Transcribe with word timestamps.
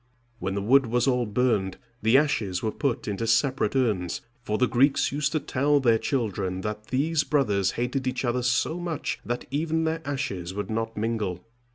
When 0.39 0.55
the 0.55 0.63
wood 0.63 0.87
was 0.87 1.07
all 1.07 1.27
burned, 1.27 1.77
the 2.01 2.17
ashes 2.17 2.63
were 2.63 2.71
put 2.71 3.07
into 3.07 3.27
separate 3.27 3.75
urns, 3.75 4.21
for 4.41 4.57
the 4.57 4.67
Greeks 4.67 5.11
used 5.11 5.31
to 5.33 5.39
tell 5.39 5.79
their 5.79 5.99
children 5.99 6.61
that 6.61 6.87
these 6.87 7.23
brothers 7.23 7.73
hated 7.73 8.07
each 8.07 8.25
other 8.25 8.41
so 8.41 8.79
much 8.79 9.19
that 9.23 9.45
even 9.51 9.83
their 9.83 10.01
ashes 10.03 10.55
would 10.55 10.71
not 10.71 10.97
mingle. 10.97 11.45